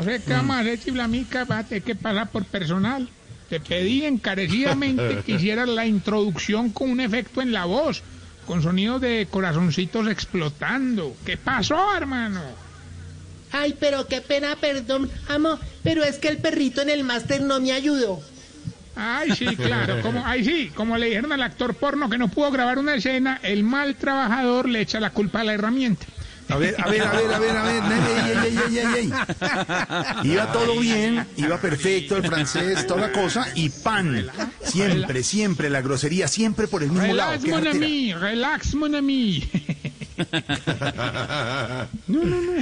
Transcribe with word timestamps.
No 0.00 0.06
sé 0.06 0.22
qué 0.26 0.32
vamos 0.32 0.56
a 0.56 0.60
hacer, 0.60 0.80
chiflamica, 0.80 1.44
va 1.44 1.58
a 1.58 1.64
tener 1.64 1.82
que 1.82 1.94
pasar 1.94 2.30
por 2.30 2.46
personal. 2.46 3.06
Te 3.50 3.60
pedí 3.60 4.06
encarecidamente 4.06 5.18
que 5.26 5.32
hicieras 5.32 5.68
la 5.68 5.84
introducción 5.84 6.70
con 6.70 6.90
un 6.90 7.00
efecto 7.00 7.42
en 7.42 7.52
la 7.52 7.66
voz, 7.66 8.02
con 8.46 8.62
sonidos 8.62 9.02
de 9.02 9.28
corazoncitos 9.30 10.08
explotando. 10.08 11.14
¿Qué 11.26 11.36
pasó, 11.36 11.94
hermano? 11.94 12.40
Ay, 13.52 13.76
pero 13.78 14.06
qué 14.06 14.22
pena, 14.22 14.56
perdón, 14.56 15.10
amo, 15.28 15.58
pero 15.82 16.02
es 16.02 16.16
que 16.16 16.28
el 16.28 16.38
perrito 16.38 16.80
en 16.80 16.88
el 16.88 17.04
máster 17.04 17.42
no 17.42 17.60
me 17.60 17.72
ayudó. 17.72 18.22
Ay, 18.96 19.32
sí, 19.32 19.44
claro. 19.56 20.00
Como, 20.00 20.24
ay, 20.24 20.44
sí, 20.44 20.72
como 20.74 20.96
le 20.96 21.08
dijeron 21.08 21.32
al 21.32 21.42
actor 21.42 21.74
porno 21.74 22.08
que 22.08 22.16
no 22.16 22.28
pudo 22.28 22.50
grabar 22.50 22.78
una 22.78 22.94
escena, 22.94 23.38
el 23.42 23.64
mal 23.64 23.96
trabajador 23.96 24.66
le 24.66 24.80
echa 24.80 24.98
la 24.98 25.10
culpa 25.10 25.42
a 25.42 25.44
la 25.44 25.52
herramienta. 25.52 26.06
A 26.50 26.56
ver, 26.56 26.74
a 26.78 26.88
ver, 26.88 27.02
a 27.02 27.12
ver, 27.12 27.32
a 27.32 27.38
ver, 27.38 27.56
a 27.56 27.62
ver. 27.62 27.82
Ey, 28.44 28.78
ey, 28.78 28.86
ey. 28.96 29.12
Iba 30.24 30.52
todo 30.52 30.78
bien, 30.80 31.26
iba 31.36 31.58
perfecto 31.58 32.16
el 32.16 32.26
francés, 32.26 32.86
toda 32.86 33.02
la 33.02 33.12
cosa, 33.12 33.46
y 33.54 33.68
pan. 33.68 34.26
Siempre, 34.62 35.22
siempre 35.22 35.70
la 35.70 35.80
grosería, 35.80 36.28
siempre 36.28 36.66
por 36.66 36.82
el 36.82 36.90
mismo 36.90 37.14
lado. 37.14 37.32
Relax, 37.32 37.44
¿Qué 37.44 37.50
mon 37.50 37.66
ami, 37.66 38.14
relax, 38.14 38.74
mon 38.74 38.94
ami. 38.94 39.48
No, 42.06 42.24
no, 42.24 42.40
no. 42.40 42.52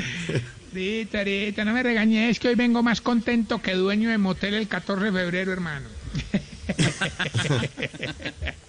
Rita, 0.73 1.25
Rita, 1.25 1.65
no 1.65 1.73
me 1.73 1.83
regañes, 1.83 2.39
que 2.39 2.49
hoy 2.49 2.55
vengo 2.55 2.83
más 2.83 3.01
contento 3.01 3.61
que 3.63 3.75
dueño 3.75 4.11
de 4.11 4.19
motel 4.19 4.55
el 4.55 4.69
14 4.69 5.07
de 5.07 5.13
febrero, 5.13 5.53
hermano. 5.53 5.89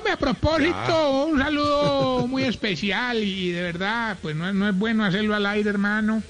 Hombre, 0.00 0.12
a 0.14 0.16
propósito, 0.16 1.24
un 1.26 1.38
saludo 1.38 2.26
muy 2.26 2.44
especial 2.44 3.22
y 3.22 3.50
de 3.52 3.60
verdad, 3.60 4.16
pues 4.22 4.34
no, 4.34 4.48
es- 4.48 4.54
no 4.54 4.66
es 4.66 4.74
bueno 4.74 5.04
hacerlo 5.04 5.34
al 5.34 5.44
aire, 5.44 5.68
hermano. 5.68 6.22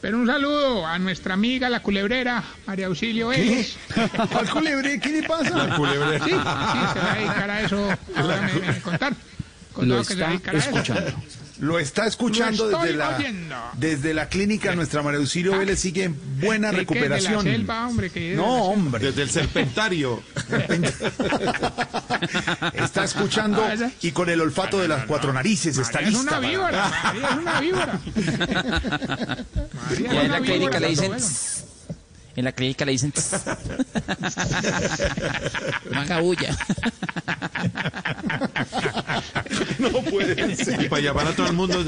Pero 0.00 0.18
un 0.18 0.26
saludo 0.26 0.84
a 0.84 0.98
nuestra 0.98 1.34
amiga, 1.34 1.70
la 1.70 1.78
culebrera, 1.80 2.42
María 2.66 2.88
Auxilio 2.88 3.28
Vélez. 3.28 3.76
¿Al 4.36 4.50
culebre? 4.50 4.98
¿Qué 4.98 5.10
le 5.10 5.22
pasa? 5.22 5.76
Sí, 6.24 6.24
sí, 6.24 6.30
se 6.32 6.98
va 6.98 7.12
a 7.12 7.14
dedicar 7.14 7.50
a 7.50 7.60
eso. 7.60 7.88
Ahora 8.16 8.40
me, 8.42 8.72
me 8.72 8.80
contar. 8.80 9.12
Lo 9.76 9.98
que 10.08 10.14
se 10.14 10.20
va 10.22 10.28
a 10.30 10.34
está 10.34 10.50
dedicar 10.50 10.56
a 10.56 10.58
eso. 10.58 11.14
Lo 11.62 11.78
está 11.78 12.06
escuchando 12.08 12.66
Lo 12.68 12.80
desde 12.80 12.96
la, 12.96 13.16
oyendo. 13.16 13.54
desde 13.74 14.12
la 14.14 14.28
clínica. 14.28 14.74
Nuestra 14.74 15.00
María 15.00 15.20
Auxilio 15.20 15.56
Vélez 15.56 15.78
sigue 15.78 16.02
en 16.02 16.18
buena 16.40 16.72
recuperación. 16.72 17.44
De 17.44 17.52
la 17.52 17.56
selva, 17.56 17.86
hombre, 17.86 18.10
que 18.10 18.18
de 18.20 18.30
la 18.30 18.36
No, 18.42 18.64
hombre. 18.64 19.04
Desde 19.06 19.22
el 19.22 19.30
serpentario. 19.30 20.20
Está 22.74 23.04
escuchando 23.04 23.64
y 24.00 24.10
con 24.10 24.28
el 24.28 24.40
olfato 24.40 24.80
de 24.80 24.88
las 24.88 25.04
cuatro 25.06 25.32
narices 25.32 25.78
está 25.78 26.00
María 26.00 26.08
es 26.10 26.16
una 26.16 26.30
para- 26.32 26.48
víbora, 26.48 26.90
María 27.04 27.28
es 27.28 27.36
una 27.36 27.60
víbora. 27.60 28.00
María 29.88 30.10
es 30.12 30.24
en 30.24 30.30
la 30.32 30.40
clínica 30.40 30.80
le 30.80 30.88
dicen. 30.88 31.12
En 32.34 32.44
la 32.44 32.52
clínica 32.52 32.84
le 32.84 32.92
dicen. 32.92 33.12
"Tss". 33.12 33.40
No. 39.78 39.90
No 39.90 39.90
puede 40.10 40.56
ser. 40.56 40.82
Y 40.82 40.88
para 40.88 41.02
llamar 41.02 41.26
a 41.28 41.32
todo 41.32 41.46
el 41.46 41.52
mundo. 41.52 41.84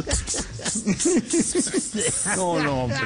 No, 2.36 2.58
no, 2.62 2.84
hombre. 2.84 2.98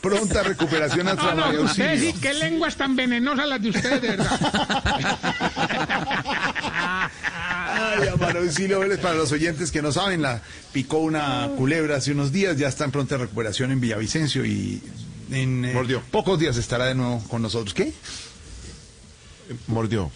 Pronta 0.00 0.42
recuperación 0.42 1.08
a 1.08 1.12
Ah, 1.12 1.34
no, 1.34 1.68
sí, 1.68 1.82
Auxilio. 1.82 2.14
qué 2.20 2.34
lenguas 2.34 2.76
tan 2.76 2.94
venenosas 2.96 3.48
las 3.48 3.62
de 3.62 3.70
ustedes, 3.70 4.02
de 4.02 4.08
verdad. 4.08 4.40
Ay, 7.70 8.08
a 8.08 8.16
María 8.16 8.40
Auxilio 8.42 8.80
Vélez, 8.80 8.98
para 8.98 9.14
los 9.14 9.32
oyentes 9.32 9.70
que 9.70 9.82
no 9.82 9.92
saben, 9.92 10.22
la 10.22 10.40
picó 10.72 10.98
una 10.98 11.48
culebra 11.56 11.96
hace 11.96 12.12
unos 12.12 12.32
días, 12.32 12.56
ya 12.56 12.68
está 12.68 12.84
en 12.84 12.90
pronta 12.90 13.16
recuperación 13.16 13.72
en 13.72 13.80
Villavicencio 13.80 14.44
y 14.44 14.82
en 15.30 15.64
eh, 15.64 15.72
Mordió. 15.74 16.02
pocos 16.10 16.38
días 16.38 16.56
estará 16.56 16.86
de 16.86 16.94
nuevo 16.94 17.22
con 17.28 17.42
nosotros. 17.42 17.74
¿Qué? 17.74 17.92
Mordió. 19.66 20.10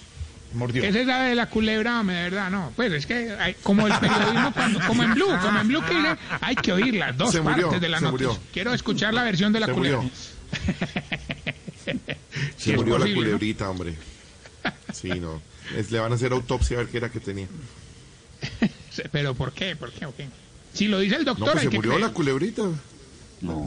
Mordió. 0.55 0.83
¿Qué 0.83 0.93
se 0.93 1.07
sabe 1.07 1.31
de 1.31 1.35
la 1.35 1.49
culebra, 1.49 1.99
de 2.03 2.05
verdad? 2.05 2.51
No, 2.51 2.73
pues 2.77 2.93
es 2.93 3.07
que 3.07 3.33
hay- 3.39 3.55
como 3.63 3.87
el 3.87 3.95
periodismo, 3.99 4.53
cuando- 4.53 4.81
como 4.87 5.03
en 5.03 5.15
Blue, 5.15 5.35
como 5.41 5.61
en 5.61 5.69
Blue 5.69 5.83
que 5.87 5.95
dice, 5.95 6.17
hay 6.43 6.55
que 6.57 6.73
oír 6.73 6.95
las 6.95 7.17
dos 7.17 7.33
Se 7.33 7.41
murió, 7.41 7.63
partes 7.69 7.81
de 7.81 7.89
la 7.89 7.99
se 7.99 8.05
noticia. 8.05 8.27
murió. 8.29 8.43
Quiero 8.53 8.75
escuchar 8.75 9.15
la 9.15 9.23
versión 9.25 9.53
de 9.53 9.61
la 9.61 9.67
Se 9.67 9.73
culebra. 9.73 9.99
murió. 10.03 10.13
Se 12.59 12.71
es 12.73 12.77
murió 12.77 12.99
la 12.99 13.07
¿no? 13.07 13.15
culebrita, 13.15 13.71
hombre. 13.71 13.95
Sí, 14.93 15.09
no. 15.19 15.41
Es- 15.77 15.91
le 15.91 15.99
van 16.01 16.13
a 16.13 16.17
hacer 16.17 16.33
autopsia 16.33 16.77
a 16.77 16.81
ver 16.81 16.89
qué 16.91 16.99
era 16.99 17.11
que 17.11 17.21
tenía. 17.21 17.47
¿Pero 19.13 19.35
por 19.35 19.53
qué? 19.53 19.75
¿Por 19.75 19.91
qué? 19.93 20.07
Si 20.75 20.87
lo 20.89 20.99
dice 21.01 21.17
el 21.17 21.25
No, 21.25 21.31
doctor, 21.35 21.53
pues 21.53 21.57
hay 21.61 21.65
se 21.65 21.71
que 21.71 21.77
murió 21.77 21.93
creer. 21.93 22.07
la 22.09 22.13
culebrita. 22.15 22.63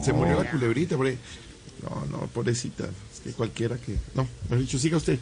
Se 0.02 0.12
murió 0.12 0.42
la 0.42 0.50
culebrita, 0.50 0.94
hombre. 0.94 1.18
No, 1.82 2.06
no, 2.10 2.26
pobrecita. 2.28 2.84
Es 2.84 3.20
que 3.20 3.32
cualquiera 3.32 3.76
que. 3.76 3.96
No, 4.14 4.26
me 4.48 4.56
dicho, 4.56 4.78
siga 4.78 4.96
usted. 4.96 5.18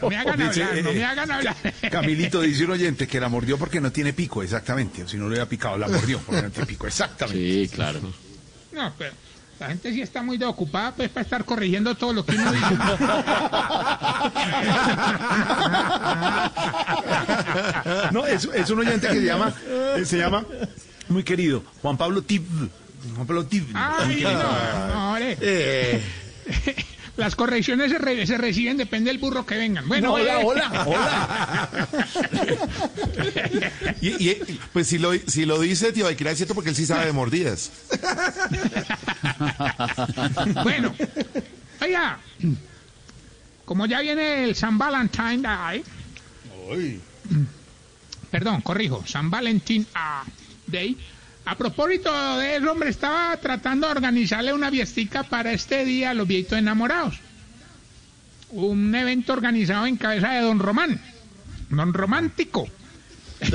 No 0.00 0.08
me 0.08 0.16
hagan 0.16 0.38
Dice, 0.38 0.62
hablar, 0.62 0.84
no 0.84 0.90
eh, 0.90 0.94
me 0.94 1.04
hagan 1.04 1.30
hablar. 1.30 1.56
Camilito 1.90 2.40
dice 2.40 2.64
un 2.64 2.70
oyente 2.70 3.06
que 3.06 3.20
la 3.20 3.28
mordió 3.28 3.58
porque 3.58 3.80
no 3.80 3.90
tiene 3.90 4.12
pico, 4.12 4.42
exactamente. 4.42 5.02
O 5.02 5.08
si 5.08 5.16
no 5.16 5.24
le 5.24 5.30
hubiera 5.30 5.48
picado, 5.48 5.76
la 5.76 5.88
mordió 5.88 6.20
porque 6.20 6.42
no 6.42 6.50
tiene 6.50 6.66
pico, 6.66 6.86
exactamente. 6.86 7.38
Sí, 7.38 7.68
claro. 7.68 8.00
No, 8.72 8.92
pero 8.96 9.12
la 9.58 9.68
gente 9.68 9.92
sí 9.92 10.02
está 10.02 10.22
muy 10.22 10.42
ocupada 10.42 10.94
pues 10.94 11.08
para 11.08 11.24
estar 11.24 11.44
corrigiendo 11.44 11.94
todo 11.94 12.12
lo 12.12 12.24
que 12.24 12.36
uno 12.36 12.52
dice. 12.52 12.66
No, 18.12 18.26
es, 18.26 18.48
es 18.54 18.70
un 18.70 18.80
oyente 18.80 19.08
que 19.08 19.14
se 19.14 19.24
llama, 19.24 19.54
eh, 19.68 20.02
se 20.04 20.18
llama, 20.18 20.44
muy 21.08 21.22
querido, 21.24 21.64
Juan 21.82 21.96
Pablo 21.96 22.22
Tib. 22.22 22.44
Juan 23.14 23.26
Pablo 23.26 23.46
Tib. 23.46 23.64
Ay, 23.74 24.20
no, 24.22 24.32
no, 24.32 25.08
hombre. 25.10 25.36
Eh, 25.40 26.02
Las 27.16 27.34
correcciones 27.34 27.90
se, 27.90 27.98
re- 27.98 28.26
se 28.26 28.36
reciben, 28.36 28.76
depende 28.76 29.10
del 29.10 29.18
burro 29.18 29.46
que 29.46 29.56
vengan. 29.56 29.88
Bueno, 29.88 30.12
hola, 30.12 30.40
eh, 30.40 30.44
hola, 30.44 30.84
hola. 30.86 31.88
y, 34.02 34.28
y- 34.28 34.60
pues 34.72 34.86
si 34.88 34.98
lo, 34.98 35.12
si 35.26 35.46
lo 35.46 35.58
dice, 35.60 35.92
tío, 35.92 36.06
hay 36.08 36.14
que 36.14 36.28
es 36.28 36.36
cierto 36.36 36.54
porque 36.54 36.70
él 36.70 36.76
sí 36.76 36.84
sabe 36.84 37.06
de 37.06 37.12
mordidas. 37.12 37.70
Bueno, 40.62 40.94
oiga, 41.80 42.18
como 43.64 43.86
ya 43.86 44.00
viene 44.00 44.44
el 44.44 44.54
San 44.54 44.78
Valentine 44.78 45.38
Day, 45.42 45.82
perdón, 48.30 48.60
corrijo, 48.60 49.04
San 49.06 49.30
Valentín 49.30 49.86
ah, 49.94 50.24
Day, 50.66 50.96
a 51.44 51.54
propósito 51.56 52.10
de 52.38 52.56
eso, 52.56 52.72
hombre, 52.72 52.90
estaba 52.90 53.36
tratando 53.36 53.86
de 53.86 53.92
organizarle 53.92 54.52
una 54.52 54.70
fiestica 54.70 55.22
para 55.22 55.52
este 55.52 55.84
día 55.84 56.10
a 56.10 56.14
los 56.14 56.26
viejitos 56.26 56.58
enamorados. 56.58 57.20
Un 58.50 58.94
evento 58.94 59.32
organizado 59.32 59.86
en 59.86 59.96
cabeza 59.96 60.30
de 60.30 60.40
Don 60.40 60.58
Román, 60.58 61.00
Don 61.70 61.94
Romántico. 61.94 62.68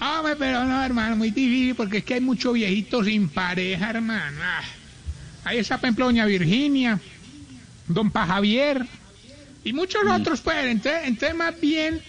Hombre, 0.00 0.36
pero 0.36 0.64
no, 0.64 0.84
hermano, 0.84 1.16
muy 1.16 1.30
difícil 1.30 1.74
porque 1.74 1.98
es 1.98 2.04
que 2.04 2.14
hay 2.14 2.20
muchos 2.20 2.54
viejitos 2.54 3.06
sin 3.06 3.28
pareja, 3.28 3.90
hermano. 3.90 4.38
Ah. 4.42 4.62
Ahí 5.44 5.58
está, 5.58 5.78
por 5.78 5.86
ejemplo, 5.86 6.04
doña 6.04 6.26
Virginia, 6.26 7.00
don 7.88 8.10
Pa 8.10 8.26
Javier 8.26 8.86
y 9.64 9.72
muchos 9.72 10.02
otros, 10.08 10.40
pues. 10.40 10.64
Entonces, 10.66 11.02
entonces, 11.06 11.36
más 11.36 11.60
bien, 11.60 12.00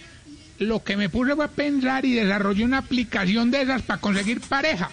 lo 0.60 0.84
que 0.84 0.96
me 0.96 1.08
puse 1.08 1.34
fue 1.34 1.44
a 1.44 1.48
pensar 1.48 2.04
y 2.04 2.12
desarrollé 2.14 2.64
una 2.64 2.78
aplicación 2.78 3.50
de 3.50 3.62
esas 3.62 3.82
para 3.82 4.00
conseguir 4.00 4.40
pareja. 4.40 4.90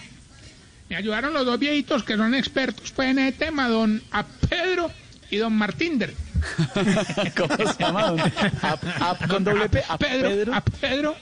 Me 0.88 0.96
ayudaron 0.96 1.32
los 1.34 1.44
dos 1.46 1.58
viejitos 1.58 2.02
que 2.02 2.16
son 2.16 2.34
expertos 2.34 2.90
pues, 2.92 3.10
en 3.10 3.18
ese 3.20 3.32
tema, 3.38 3.68
don 3.68 4.02
A 4.10 4.24
Pedro 4.24 4.90
y 5.30 5.36
don 5.36 5.52
Martínder. 5.54 6.14
¿Cómo 7.36 7.56
se 7.56 7.82
llama? 7.82 8.14
ap- 8.62 9.28
con 9.28 9.44
doble 9.44 9.68
P. 9.68 9.82
A 9.88 9.98
Pedro, 9.98 10.54
a 10.54 10.60
Pedro 10.62 11.16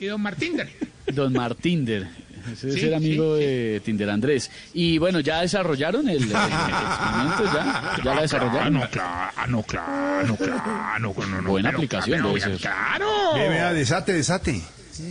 y 0.00 0.06
don 0.06 0.20
Martínder. 0.20 0.68
Don 1.12 1.32
Martinder. 1.32 2.08
Ese 2.52 2.68
es 2.70 2.82
el 2.82 2.94
amigo 2.94 3.36
sí, 3.38 3.44
de 3.44 3.80
Tinder 3.84 4.10
Andrés. 4.10 4.50
Y 4.74 4.98
bueno, 4.98 5.20
¿ya 5.20 5.40
desarrollaron 5.40 6.08
el, 6.08 6.16
el 6.16 6.22
experimento? 6.32 7.44
¿Ya? 7.54 7.96
¿Ya 8.04 8.14
la 8.14 8.20
desarrollaron? 8.22 8.76
Ah, 8.76 8.88
claro, 8.90 9.50
no, 9.50 9.62
claro, 9.62 10.36
claro, 10.36 10.98
no, 11.00 11.14
no, 11.26 11.42
no, 11.42 11.50
Buena 11.50 11.68
pero- 11.70 11.78
aplicación 11.78 12.18
pero, 12.18 12.28
debe 12.28 12.40
ser. 12.40 12.56
Claro, 12.58 13.34
vea, 13.34 13.72
desate, 13.72 14.12
desate. 14.12 14.60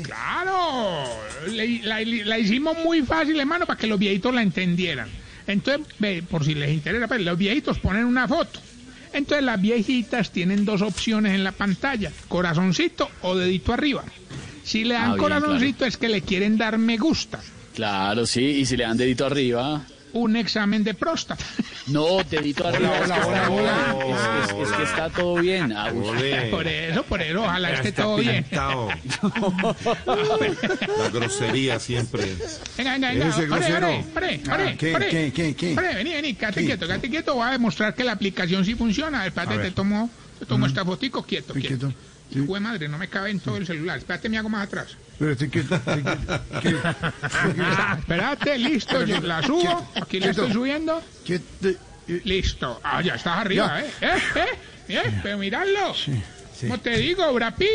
claro. 0.04 1.04
Le- 1.50 1.82
la, 1.84 2.02
la 2.02 2.40
hicimos 2.40 2.78
muy 2.84 3.02
fácil, 3.02 3.40
hermano, 3.40 3.66
para 3.66 3.78
que 3.80 3.88
los 3.88 4.00
viejitos 4.00 4.34
la 4.34 4.42
entendieran. 4.42 5.10
Entonces, 5.48 5.86
ve, 6.00 6.24
por 6.24 6.46
si 6.46 6.56
les 6.56 6.72
interesa, 6.72 7.08
pues, 7.08 7.22
los 7.22 7.38
viejitos 7.38 7.80
ponen 7.80 8.06
una 8.06 8.28
foto. 8.28 8.60
Entonces 9.12 9.44
las 9.46 9.62
viejitas 9.62 10.32
tienen 10.32 10.66
dos 10.66 10.82
opciones 10.82 11.34
en 11.34 11.44
la 11.44 11.52
pantalla, 11.52 12.12
corazoncito 12.28 13.08
o 13.22 13.36
dedito 13.36 13.72
arriba. 13.72 14.04
Si 14.64 14.84
le 14.84 14.94
dan 14.94 15.04
Ah, 15.04 15.08
bien, 15.10 15.18
corazoncito 15.20 15.86
es 15.86 15.98
que 15.98 16.10
le 16.10 16.22
quieren 16.22 16.58
dar 16.58 16.78
me 16.78 16.98
gusta. 16.98 17.40
Claro, 17.76 18.26
sí. 18.26 18.42
Y 18.44 18.66
si 18.66 18.78
le 18.78 18.84
dan 18.86 18.98
dedito 18.98 19.26
arriba, 19.26 19.82
un 20.14 20.36
examen 20.36 20.84
de 20.84 20.94
próstata. 20.94 21.44
No, 21.88 22.24
dedito 22.30 22.68
arriba. 22.68 22.98
es, 23.00 23.12
que 23.12 23.20
está 23.20 23.50
bien. 23.50 23.66
Es- 24.14 24.52
es- 24.52 24.70
es 24.70 24.72
que 24.78 24.84
está 24.84 25.10
todo 25.10 25.36
bien. 25.36 25.74
Ah. 25.76 25.92
Por 26.52 26.68
eso, 26.68 27.04
por 27.04 27.22
eso, 27.22 27.42
ojalá 27.42 27.72
esté 27.74 27.90
Está 27.90 28.04
todo 28.04 28.18
bien. 28.18 28.44
pintado. 28.44 28.90
La 30.06 31.10
grosería 31.10 31.80
siempre. 31.80 32.36
Venga, 32.78 32.94
venga, 32.94 33.10
venga. 33.10 33.28
Ese 33.30 33.46
grosero. 33.48 33.88
ore, 34.16 34.42
Ah, 34.48 34.54
ore, 34.54 34.78
¿qué, 34.78 34.94
qué, 35.10 35.32
qué, 35.34 35.56
qué? 35.56 35.76
Ore, 35.78 35.96
vení, 35.96 36.12
vení, 36.14 36.34
quédate 36.36 36.60
¿Qué? 36.62 36.66
quieto, 36.68 36.88
quédate 36.88 37.10
quieto. 37.10 37.34
Voy 37.36 37.48
a 37.48 37.52
demostrar 37.52 37.96
que 37.96 38.04
la 38.04 38.12
aplicación 38.14 38.64
sí 38.66 38.76
funciona. 38.76 39.26
Espérate, 39.26 39.56
A 39.56 39.62
te 39.62 39.72
tomo, 39.72 40.10
te 40.40 40.46
tomo 40.46 40.66
esta 40.68 40.86
fotico, 40.86 41.24
quieto, 41.24 41.54
quieto. 41.54 41.68
quieto. 41.90 41.94
Hijo 42.40 42.54
de 42.54 42.60
madre, 42.60 42.88
no 42.88 42.98
me 42.98 43.08
cabe 43.10 43.30
en 43.32 43.40
todo 43.40 43.58
el 43.58 43.66
celular. 43.68 43.98
Espérate, 44.00 44.30
me 44.30 44.38
hago 44.38 44.50
más 44.50 44.66
atrás. 44.68 44.96
Pero 45.20 45.36
Ah, 47.60 47.96
espérate, 48.00 48.58
listo, 48.58 49.04
yo 49.06 49.20
la 49.22 49.42
subo. 49.44 49.90
Aquí 50.02 50.20
la 50.20 50.32
estoy 50.32 50.52
subiendo. 50.52 51.02
eh, 51.28 52.22
Listo. 52.26 52.80
Ah, 52.84 53.02
ya 53.02 53.16
estás 53.16 53.38
arriba. 53.38 53.82
¿eh? 53.82 53.90
¿Eh? 54.02 54.08
¿Eh? 54.36 54.46
¿Eh? 54.90 55.20
Pero 55.24 55.38
miradlo. 55.38 55.94
sí. 55.94 56.14
Como 56.62 56.80
te 56.80 56.98
digo, 56.98 57.32
Brapi, 57.34 57.68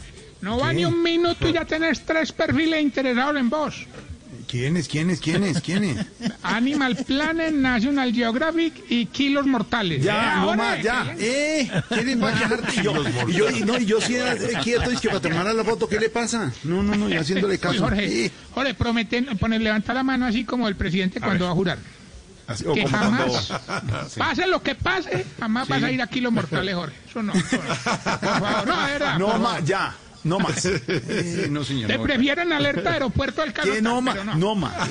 no 0.40 0.58
va 0.58 0.70
¿Qué? 0.70 0.76
ni 0.76 0.84
un 0.84 1.02
minuto 1.02 1.48
y 1.48 1.52
ya 1.52 1.64
tenés 1.64 2.04
tres 2.04 2.32
perfiles 2.32 2.80
interesados 2.82 3.36
en 3.36 3.50
vos. 3.50 3.86
¿Quién 4.56 4.76
es, 4.76 4.88
quién 4.88 5.10
es, 5.10 5.20
quién 5.20 5.44
es, 5.44 5.60
quién 5.60 5.84
es? 5.84 6.06
Animal 6.42 6.96
Planet, 7.06 7.52
National 7.52 8.12
Geographic 8.12 8.72
y 8.88 9.06
Kilos 9.06 9.46
Mortales. 9.46 10.02
Ya, 10.02 10.36
Eh, 10.36 10.40
no 10.40 10.54
más, 10.56 10.82
ya. 10.82 11.14
Eh, 11.18 11.70
¿quién 11.90 12.22
va 12.22 12.30
a 12.30 12.32
quejarte? 12.38 12.80
Y 12.80 12.82
yo, 12.82 12.94
y 13.28 13.32
yo, 13.32 13.50
y 13.50 13.60
no, 13.60 13.78
y 13.78 13.84
yo 13.84 14.00
sí 14.00 14.16
eh, 14.16 14.52
quieto, 14.62 14.90
es 14.90 15.00
que 15.00 15.08
para 15.08 15.20
tomar 15.20 15.46
la 15.54 15.64
foto, 15.64 15.86
¿qué 15.88 16.00
le 16.00 16.08
pasa? 16.08 16.50
No, 16.64 16.82
no, 16.82 16.94
no, 16.94 17.08
y 17.10 17.16
haciéndole 17.16 17.58
caso. 17.58 17.78
Jorge, 17.80 18.26
Eh, 18.26 18.30
Jorge, 18.54 18.72
prometen, 18.74 19.26
poner, 19.38 19.60
levanta 19.60 19.92
la 19.92 20.02
mano 20.02 20.24
así 20.26 20.44
como 20.44 20.68
el 20.68 20.76
presidente 20.76 21.20
cuando 21.20 21.44
va 21.44 21.50
a 21.50 21.54
jurar. 21.54 21.78
así, 22.46 22.64
o 22.66 22.72
Que 22.72 22.84
como 22.84 22.96
jamás, 22.96 23.52
cuando- 23.66 24.08
pase 24.16 24.46
lo 24.46 24.62
que 24.62 24.74
pase, 24.74 25.26
jamás 25.38 25.68
vas 25.68 25.82
a 25.82 25.90
ir 25.90 26.00
a 26.00 26.06
Kilos 26.06 26.32
Mortales, 26.32 26.74
Jorge. 26.74 26.96
Eso 27.10 27.22
no. 27.22 27.34
no. 27.34 27.40
Por 27.50 28.40
favor, 28.40 28.66
no, 28.68 28.76
verdad. 28.86 29.18
No 29.18 29.26
por 29.26 29.38
más, 29.40 29.52
favor. 29.52 29.64
ya, 29.64 29.94
no 30.26 30.38
más. 30.40 30.66
Eh, 31.08 31.48
no, 31.50 31.64
señor. 31.64 31.88
Te 31.88 31.96
no. 31.98 32.02
prefieren 32.04 32.52
alerta 32.52 32.92
aeropuerto 32.92 33.42
del 33.42 33.52
¿Qué 33.52 33.80
no 33.80 34.00
más? 34.00 34.36
No 34.36 34.54
más. 34.54 34.74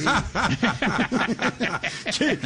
Che, 2.11 2.39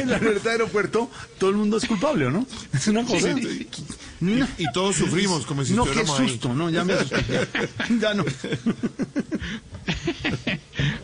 En 0.00 0.10
la 0.10 0.16
alerta 0.16 0.48
de 0.48 0.50
aeropuerto, 0.50 1.10
todo 1.38 1.50
el 1.50 1.56
mundo 1.56 1.76
es 1.76 1.84
culpable, 1.86 2.26
¿o 2.26 2.30
no? 2.30 2.46
Es 2.72 2.86
una 2.88 3.04
cosa. 3.04 3.34
No, 4.20 4.46
Y 4.58 4.70
todos 4.72 4.96
sufrimos 4.96 5.46
como 5.46 5.64
si 5.64 5.72
no 5.72 5.84
qué 5.84 6.00
ahí. 6.00 6.06
susto, 6.06 6.52
no, 6.54 6.68
ya 6.70 6.84
me 6.84 6.94
asusté. 6.94 7.24
Ya 8.00 8.14
no. 8.14 8.24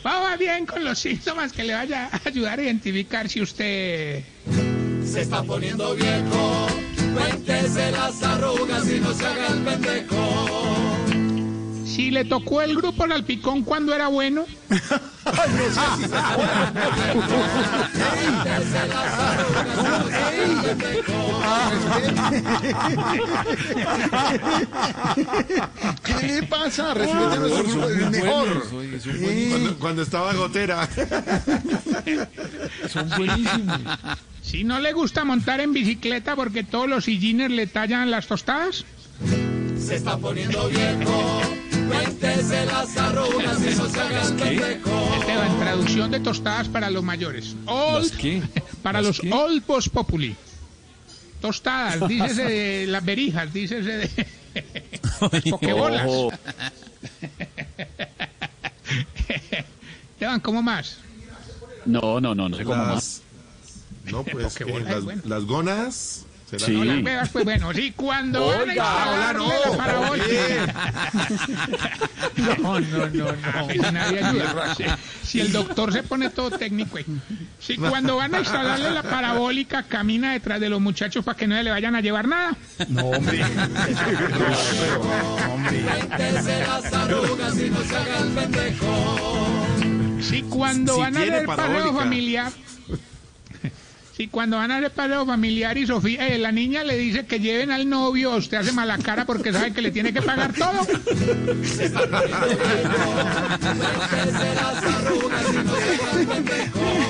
Vamos 0.03 0.39
bien 0.39 0.67
con 0.67 0.85
los 0.85 0.99
síntomas 0.99 1.53
que 1.53 1.65
le 1.65 1.75
vaya 1.75 2.09
a 2.13 2.21
ayudar 2.29 2.59
a 2.59 2.63
identificar 2.63 3.29
si 3.29 3.41
usted... 3.43 4.23
Se 5.05 5.23
está 5.23 5.43
poniendo 5.43 5.95
viejo, 5.95 6.67
cuéntese 7.15 7.91
las 7.93 8.23
arrugas 8.23 8.89
y 8.91 9.01
no 9.01 9.15
se 9.15 9.27
haga 9.27 9.47
el 9.49 9.63
pendejo. 9.63 10.66
Si 12.07 12.13
le 12.13 12.25
tocó 12.25 12.63
el 12.63 12.77
grupo 12.77 13.09
Salpicón 13.09 13.65
cuando 13.65 13.93
era 13.93 14.07
bueno, 14.07 14.47
¿Qué 26.05 26.27
le 26.27 26.43
pasa? 26.45 26.95
Mejor. 26.95 28.63
Eh, 29.07 29.49
Cuando, 29.51 29.79
cuando 29.79 30.03
estaba 30.03 30.33
gotera. 30.35 30.89
si 34.43 34.65
no 34.65 34.79
le 34.81 34.93
gusta 34.93 35.25
montar 35.25 35.61
en 35.61 35.73
bicicleta 35.73 36.37
porque 36.37 36.65
todos 36.65 36.89
los 36.89 37.05
sillines 37.05 37.51
le 37.51 37.67
tallan 37.67 38.11
las 38.11 38.27
tostadas, 38.27 38.85
Se 39.79 39.97
está 39.97 40.17
poniendo 40.17 40.69
viejo, 40.69 41.41
cuéntese 41.89 42.67
las 42.67 42.97
arrugas 42.97 43.59
y 43.61 43.75
no 43.75 43.89
se 43.89 44.01
haga 44.01 44.23
el 44.23 44.35
pendejo. 44.35 45.15
Esteban, 45.21 45.59
traducción 45.59 46.11
de 46.11 46.21
tostadas 46.21 46.69
para 46.69 46.91
los 46.91 47.03
mayores. 47.03 47.57
Old, 47.67 48.17
qué? 48.17 48.43
para 48.83 49.01
los 49.03 49.21
old 49.31 49.63
post 49.63 49.89
populi. 49.89 50.37
Tostadas, 51.41 52.09
dícese 52.09 52.45
de 52.45 52.87
las 52.87 53.05
berijas, 53.05 53.53
dícese 53.53 53.91
de 53.91 54.27
las 55.21 55.43
pokebolas. 55.51 56.09
Esteban, 60.13 60.41
¿cómo 60.41 60.63
más? 60.63 60.99
No, 61.85 62.21
no, 62.21 62.35
no, 62.35 62.49
no 62.49 62.57
sé 62.57 62.65
cómo 62.65 62.85
más. 62.85 63.23
No, 64.11 64.23
pues 64.23 64.61
las, 64.61 65.05
bueno. 65.05 65.23
las 65.25 65.45
gonas. 65.45 66.27
Sí. 66.59 66.73
No 66.73 66.85
las 66.85 67.03
veas, 67.03 67.29
pues 67.31 67.45
bueno, 67.45 67.73
sí, 67.73 67.93
cuando 67.97 68.47
van 68.47 68.71
a 68.71 68.75
instalarle 68.75 69.55
la 69.71 69.77
parabólica. 69.77 71.13
No, 72.37 72.81
no, 72.81 73.07
no, 73.09 73.33
no. 73.33 73.69
Si 73.73 73.79
nadie 73.79 74.23
ayuda. 74.25 74.75
Si, 74.75 74.85
si 75.25 75.41
el 75.41 75.53
doctor 75.53 75.93
se 75.93 76.03
pone 76.03 76.31
todo 76.31 76.51
técnico. 76.51 76.99
Si 77.59 77.77
cuando 77.77 78.17
van 78.17 78.35
a 78.35 78.41
instalarle 78.41 78.91
la 78.91 79.03
parabólica, 79.03 79.83
camina 79.85 80.33
detrás 80.33 80.61
de 80.61 80.69
los 80.69 80.81
muchachos 80.81 81.25
para 81.25 81.37
que 81.37 81.47
no 81.47 81.61
le 81.63 81.71
vayan 81.71 81.95
a 81.97 82.01
llevar 82.01 82.29
nada. 82.29 82.57
No, 82.89 83.05
hombre. 83.07 83.43
hombre. 85.51 85.85
Cuéntese 86.17 86.67
las 86.67 86.93
arrugas 86.93 87.59
y 87.59 87.71
no 87.71 87.83
se 87.83 87.97
haga 87.97 88.19
el 88.19 88.29
pendejo. 88.29 89.67
Si 90.21 90.43
cuando 90.43 90.95
Si 90.95 91.01
van 91.01 91.17
a 91.17 91.21
paseo 91.21 91.47
parabólica. 91.47 91.99
familiar. 91.99 92.53
Si 94.17 94.29
cuando 94.29 94.57
van 94.57 94.71
a 94.71 94.79
hacer 94.79 94.91
paseo 94.93 95.27
familiar 95.27 95.77
y 95.77 95.87
Sofía, 95.87 96.27
eh, 96.29 96.39
la 96.39 96.51
niña 96.51 96.83
le 96.85 96.97
dice 96.97 97.27
que 97.27 97.39
lleven 97.39 97.71
al 97.71 97.87
novio, 97.87 98.35
usted 98.35 98.57
hace 98.57 98.73
mala 98.73 98.97
cara 98.97 99.27
porque 99.27 99.53
sabe 99.53 99.75
que 99.75 99.83
le 99.83 99.91
tiene 99.91 100.11
que 100.11 100.23
pagar 100.23 100.55
todo. 100.55 100.87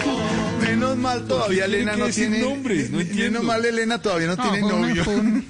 Menos 0.76 0.96
mal 0.98 1.24
todavía 1.26 1.64
Elena 1.64 1.96
no 1.96 2.06
tiene. 2.08 2.38
nombres, 2.40 2.90
no. 2.90 2.98
Menos 2.98 3.42
mal 3.42 3.64
Elena 3.64 4.00
todavía 4.00 4.28
no, 4.28 4.36
No, 4.36 4.42
tiene 4.42 4.60
novio. 4.60 5.04
fue 5.04 5.16
un, 5.16 5.44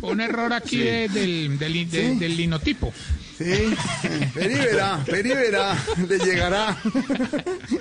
fue 0.00 0.10
un 0.12 0.20
error 0.20 0.52
aquí 0.52 0.78
de- 0.78 1.08
del, 1.08 1.58
del, 1.58 1.90
de- 1.90 2.12
Sí. 2.12 2.18
del 2.18 2.36
linotipo. 2.36 2.92
Sí, 3.38 3.44
Peri 4.32 4.54
verá, 4.54 5.04
Peri 5.04 5.28
verá, 5.30 5.76
le 6.08 6.18
llegará. 6.18 6.74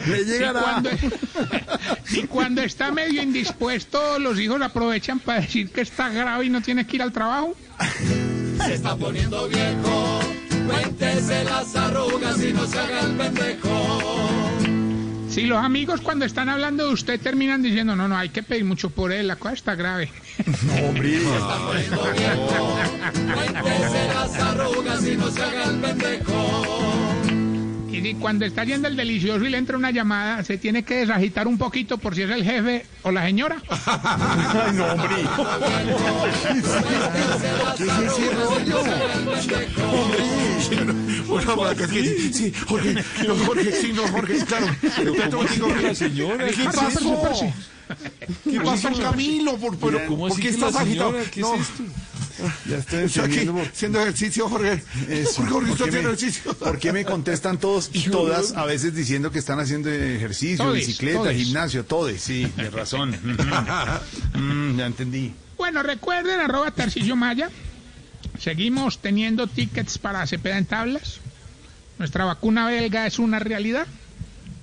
Le 0.07 0.25
llegará. 0.25 0.61
cuando, 0.61 0.89
si 2.05 2.23
cuando 2.23 2.61
está 2.61 2.91
medio 2.91 3.21
indispuesto, 3.23 4.19
los 4.19 4.37
hijos 4.39 4.61
aprovechan 4.61 5.19
para 5.21 5.39
decir 5.41 5.69
que 5.71 5.79
está 5.81 6.09
grave 6.09 6.45
y 6.45 6.49
no 6.49 6.61
tiene 6.61 6.85
que 6.85 6.97
ir 6.97 7.01
al 7.01 7.13
trabajo. 7.13 7.55
Se 8.65 8.73
está 8.73 8.97
poniendo 8.97 9.47
viejo, 9.47 10.19
cuéntese 10.67 11.43
las 11.45 11.73
arrugas 11.75 12.41
y 12.43 12.51
no 12.51 12.65
se 12.67 12.77
haga 12.79 12.99
el 13.01 13.11
pendejo. 13.15 14.34
Si 15.35 15.43
los 15.43 15.61
amigos 15.61 15.99
cuando 15.99 16.23
están 16.23 16.47
hablando 16.47 16.87
de 16.87 16.93
usted 16.93 17.19
terminan 17.19 17.61
diciendo, 17.61 17.93
no, 17.93 18.07
no, 18.07 18.15
hay 18.15 18.29
que 18.29 18.41
pedir 18.41 18.63
mucho 18.63 18.89
por 18.89 19.11
él, 19.11 19.27
la 19.27 19.35
cosa 19.35 19.53
está 19.53 19.75
grave. 19.75 20.09
No, 20.65 20.75
hombre. 20.87 21.19
Cuéntese 23.61 24.07
las 24.13 24.33
arrugas 24.39 25.05
y 25.05 25.17
no 25.17 25.29
se 25.29 25.43
haga 25.43 25.65
el 25.65 25.81
pendejo. 25.81 26.64
Y 27.95 28.01
si 28.01 28.13
cuando 28.15 28.43
está 28.43 28.65
yendo 28.65 28.89
el 28.89 28.97
delicioso 28.97 29.45
y 29.45 29.49
le 29.49 29.57
entra 29.57 29.77
una 29.77 29.89
llamada, 29.89 30.43
se 30.43 30.57
tiene 30.57 30.83
que 30.83 30.95
desagitar 30.95 31.47
un 31.47 31.57
poquito 31.57 31.97
por 31.97 32.13
si 32.13 32.23
es 32.23 32.29
el 32.29 32.43
jefe 32.43 32.85
o 33.03 33.11
la 33.11 33.25
señora. 33.25 33.55
Ay, 33.69 34.73
no, 34.73 34.85
hombre. 34.85 35.15
¿Qué 37.77 37.83
es 37.83 37.89
ese 37.89 38.31
rollo? 38.33 38.83
Una 41.29 41.55
vaca 41.55 41.87
que 41.87 42.33
sí, 42.33 42.53
Jorge, 42.67 42.95
no, 43.25 43.35
Jorge, 43.45 43.71
sí, 43.71 43.93
no, 43.93 44.05
Jorge, 44.09 44.45
claro. 44.45 44.67
Que 44.81 45.81
la 45.81 45.95
señora? 45.95 46.47
¿Qué 46.47 46.53
¿Qué 46.53 46.63
pasó? 46.65 47.53
¿Qué 48.43 48.59
pasó, 48.59 48.91
Camilo? 48.91 49.55
¿Por, 49.57 49.77
por, 49.77 49.93
¿Pero 49.93 50.05
cómo 50.07 50.27
¿por 50.27 50.33
así 50.33 50.41
qué 50.41 50.49
estás 50.49 50.75
agitado? 50.75 51.13
¿Qué 51.31 51.39
No, 51.39 51.55
es 51.55 51.61
esto? 51.61 51.83
Ya 52.69 52.77
estoy 52.77 53.03
Estoy 53.05 53.23
aquí 53.25 53.49
haciendo 53.71 54.01
ejercicio, 54.01 54.49
Jorge. 54.49 54.83
Eso. 55.09 55.43
Jorge, 55.45 55.51
Jorge, 55.51 55.51
¿Por 55.51 55.61
está 55.71 55.83
qué 55.83 55.89
haciendo 55.89 56.09
me- 56.09 56.15
ejercicio. 56.15 56.53
¿Por 56.55 56.79
qué 56.79 56.93
me 56.93 57.05
contestan 57.05 57.57
todos 57.59 57.89
y 57.93 58.09
todas 58.09 58.53
a 58.53 58.65
veces 58.65 58.93
diciendo 58.95 59.31
que 59.31 59.39
están 59.39 59.59
haciendo 59.59 59.89
ejercicio, 59.89 60.65
Todes, 60.65 60.85
bicicleta, 60.87 61.19
todes. 61.19 61.37
gimnasio, 61.37 61.85
todo? 61.85 62.09
Sí, 62.17 62.45
de 62.57 62.69
razón. 62.69 63.15
Mm, 64.33 64.77
ya 64.77 64.85
entendí. 64.85 65.33
Bueno, 65.57 65.81
recuerden, 65.83 66.39
arroba 66.39 66.71
Tarcillo 66.71 67.15
Maya. 67.15 67.49
Seguimos 68.39 68.99
teniendo 68.99 69.47
tickets 69.47 69.97
para 69.97 70.25
Cepeda 70.27 70.57
en 70.57 70.65
tablas. 70.65 71.19
Nuestra 71.97 72.25
vacuna 72.25 72.67
belga 72.67 73.07
es 73.07 73.19
una 73.19 73.39
realidad. 73.39 73.87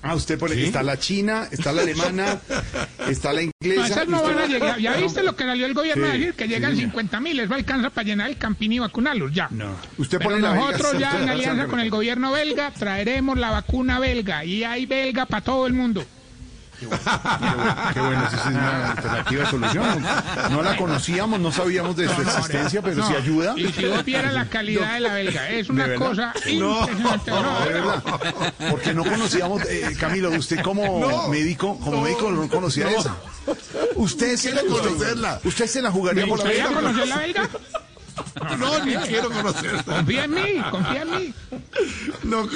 Ah, 0.05 0.15
usted 0.17 0.37
pone, 0.39 0.61
está 0.61 0.83
la 0.83 0.99
china, 0.99 1.47
está 1.51 1.71
la 1.73 1.83
alemana, 1.83 2.41
está 3.09 3.33
la 3.33 3.43
No, 3.43 3.51
inglesa. 3.63 3.87
esas 3.87 4.07
y 4.07 4.11
no 4.11 4.17
usted- 4.21 4.35
van 4.35 4.45
a 4.45 4.47
llegar. 4.47 4.79
¿Ya 4.81 4.97
viste 4.97 5.23
lo 5.23 5.37
que 5.37 5.45
salió 5.45 5.65
el 5.67 5.75
gobierno 5.75 6.05
Sí, 6.07 6.11
a 6.11 6.15
decir? 6.15 6.35
Que 6.35 6.49
llegan 6.49 6.73
sí, 6.75 6.81
50 6.83 7.21
mil. 7.21 7.39
Eso 7.39 7.55
alcanza 7.55 7.91
para 7.91 8.05
llenar 8.07 8.29
el 8.29 8.37
campín 8.37 8.73
y 8.73 8.79
vacunarlos. 8.81 9.33
Ya. 9.33 9.47
No. 9.51 9.77
Usted 9.99 10.19
Pero 10.19 10.31
pone 10.31 10.43
la 10.43 10.51
belga, 10.53 10.67
nosotros 10.73 10.99
ya 11.01 11.21
en 11.23 11.29
alianza 11.29 11.67
con 11.67 11.79
el 11.81 11.91
gobierno 11.91 12.33
belga 12.33 12.73
traeremos 12.73 13.39
la 13.39 13.51
vacuna 13.51 14.01
belga 14.01 14.45
y 14.45 14.65
hay 14.65 14.87
belga 14.87 15.27
para 15.27 15.45
todo 15.45 15.67
el 15.69 15.73
mundo. 15.73 16.05
Qué 16.89 17.47
bueno, 17.55 17.77
qué 17.95 18.01
bueno, 18.01 18.27
esa 18.27 18.37
es 18.37 18.47
una 18.47 18.91
alternativa 18.93 19.45
de 19.45 19.51
solución. 19.51 20.07
No 20.51 20.63
la 20.63 20.77
conocíamos, 20.77 21.41
no 21.41 21.53
sabíamos 21.53 21.97
de 21.97 22.09
su 22.15 22.21
existencia, 22.23 22.83
pero 22.83 23.07
si 23.07 23.15
ayuda. 23.15 23.55
Y 23.57 23.73
si 23.73 23.87
vos 23.87 24.05
vieras 24.05 24.33
la 24.35 24.47
calidad 24.47 24.95
de 24.95 25.01
la 25.01 25.15
belga, 25.15 25.49
es 25.51 25.69
una 25.69 25.95
cosa 25.95 26.33
impresionante. 26.47 27.31
No, 27.31 27.61
De 27.65 27.73
verdad. 27.73 28.03
Porque 28.71 28.95
no 28.95 29.05
conocíamos, 29.05 29.63
eh, 29.69 29.97
Camilo, 29.99 30.31
usted 30.31 30.61
como 30.63 31.29
médico, 31.29 31.79
como 31.79 32.03
médico 32.03 32.31
no 32.31 32.49
conocía 32.49 32.91
esa. 32.91 33.15
Usted 33.97 34.37
se, 34.37 34.51
usted, 34.55 34.67
conocerla. 34.69 35.41
usted 35.45 35.67
se 35.67 35.83
la 35.83 35.89
¿Me 35.91 35.95
jugaría 35.95 36.27
por 36.27 36.39
la 36.45 36.51
vida. 36.51 36.67
conocer 36.73 37.09
la 37.09 37.17
belga? 37.19 37.49
No, 38.59 38.85
ni 38.85 38.95
quiero 38.97 39.31
conocerla. 39.31 39.83
Confía 39.83 40.25
en 40.25 40.35
mí, 40.35 40.63
confía 40.71 41.03
en 41.03 41.11
mí. 41.11 41.35
No, 42.25 42.47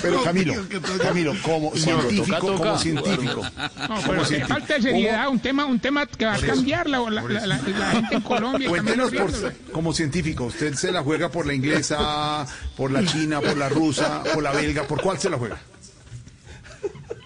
Pero 0.00 0.22
Camilo, 0.24 0.54
Camilo, 1.02 1.34
como 1.42 1.74
científico, 1.76 2.24
toca, 2.24 2.40
toca. 2.40 2.56
como 2.58 2.78
científico. 2.78 3.42
No, 3.42 4.00
pero 4.06 4.20
qué 4.20 4.26
científico. 4.26 4.48
falta 4.48 4.74
de 4.74 4.82
seriedad, 4.82 5.28
un 5.28 5.38
tema, 5.40 5.64
un 5.66 5.78
tema 5.78 6.06
que 6.06 6.24
va 6.24 6.34
a 6.34 6.38
cambiar 6.38 6.88
la, 6.88 6.98
la, 7.10 7.22
la- 7.22 7.46
la- 7.46 7.56
la 7.58 7.90
gente 7.90 8.14
en 8.14 8.20
Colombia. 8.22 8.68
Cuéntenos 8.68 9.10
por, 9.12 9.30
como 9.72 9.92
científico, 9.92 10.44
¿usted 10.44 10.74
se 10.74 10.90
la 10.90 11.02
juega 11.02 11.30
por 11.30 11.46
la 11.46 11.54
inglesa, 11.54 12.46
por 12.76 12.90
la 12.90 13.04
china, 13.04 13.40
por 13.40 13.56
la 13.56 13.68
rusa, 13.68 14.22
por 14.32 14.42
la 14.42 14.52
belga? 14.52 14.84
¿Por 14.86 15.00
cuál 15.02 15.18
se 15.18 15.28
la 15.30 15.36
juega? 15.36 15.58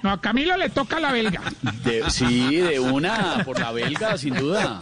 No, 0.03 0.13
a 0.13 0.21
Camilo 0.21 0.57
le 0.57 0.69
toca 0.69 1.01
la 1.01 1.11
belga. 1.13 1.43
De- 1.85 2.09
sí, 2.11 2.57
de 2.57 2.79
una, 2.81 3.43
por 3.45 3.59
la 3.59 3.73
belga, 3.73 4.17
sin 4.19 4.35
duda. 4.35 4.81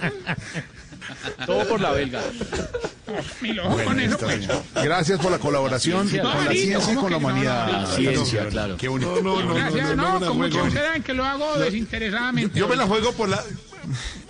Todo 1.47 1.69
por 1.69 1.81
la 1.81 1.93
belga. 1.93 2.21
Está 2.21 4.27
pues. 4.27 4.49
Gracias 4.75 5.21
por 5.21 5.31
la 5.31 5.39
colaboración 5.39 6.09
con 6.09 6.45
la 6.45 6.51
ciencia 6.51 6.79
y 6.79 6.95
¿cómo 6.95 7.01
con 7.03 7.11
la 7.13 7.17
humanidad. 7.19 7.67
No, 7.67 7.81
no, 7.83 7.87
ciencia, 7.87 8.49
claro. 8.49 8.77
Qué 8.77 8.89
bonito. 8.89 9.21
No, 9.23 9.41
no, 9.41 9.45
no, 9.45 9.55
Gracias, 9.55 9.97
no, 9.97 9.99
no, 10.19 10.21
no, 10.21 10.35
me 10.35 10.49
la 10.49 10.59
como 10.59 10.71
saben 10.71 11.03
que 11.03 11.15
lo 11.15 11.25
hago 11.25 11.59
desinteresadamente. 11.59 12.59
Yo 12.59 12.69
me 12.69 12.77
la 12.77 12.87
juego 12.87 13.13
por 13.13 13.29
la. 13.29 13.43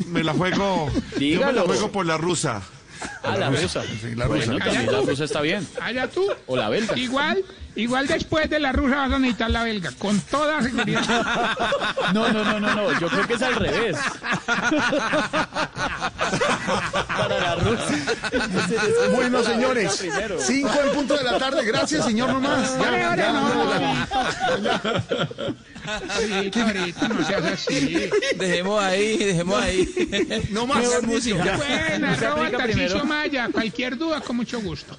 Me 0.06 0.22
la 0.22 0.34
juego. 0.34 0.90
Yo 1.18 1.46
me 1.46 1.52
la 1.52 1.62
juego 1.62 1.90
por 1.90 2.06
la 2.06 2.16
rusa. 2.16 2.62
Ah, 3.22 3.36
la 3.36 3.50
rusa. 3.50 3.82
la 4.14 4.26
rusa. 4.26 4.26
Bueno, 4.26 4.58
también 4.58 4.92
la 4.92 5.00
rusa 5.00 5.24
está 5.24 5.40
bien. 5.40 5.66
Allá 5.80 6.08
tú. 6.08 6.26
O 6.46 6.56
la 6.56 6.68
belga. 6.68 6.96
Igual, 6.96 7.44
igual 7.74 8.06
después 8.06 8.48
de 8.48 8.58
la 8.58 8.72
rusa 8.72 8.96
vas 8.96 9.12
a 9.12 9.18
necesitar 9.18 9.50
la 9.50 9.64
belga, 9.64 9.92
con 9.98 10.20
toda 10.20 10.62
seguridad. 10.62 11.02
No, 12.14 12.32
no, 12.32 12.44
no, 12.44 12.60
no, 12.60 12.74
no. 12.74 13.00
Yo 13.00 13.08
creo 13.08 13.26
que 13.26 13.34
es 13.34 13.42
al 13.42 13.56
revés. 13.56 13.96
Bueno, 19.14 19.42
señores, 19.42 19.96
Primero. 19.96 20.36
cinco 20.40 20.72
en 20.84 20.90
punto 20.92 21.16
de 21.16 21.24
la 21.24 21.38
tarde. 21.38 21.64
Gracias, 21.64 22.04
señor, 22.04 22.32
nomás. 22.32 22.76
Ya, 22.78 23.16
ya, 23.16 23.32
no, 23.32 23.48
no, 27.08 27.24
seas 27.26 27.44
así. 27.44 28.10
Dejemos 28.36 28.82
ahí, 28.82 29.16
dejemos 29.18 29.62
ahí. 29.62 29.88
No 30.50 30.66
más. 30.66 30.84
Música. 31.02 31.58
Tarcisio 31.58 32.62
primero. 32.64 33.04
Maya. 33.04 33.48
Cualquier 33.52 33.96
duda, 33.96 34.20
con 34.20 34.36
mucho 34.36 34.60
gusto. 34.60 34.96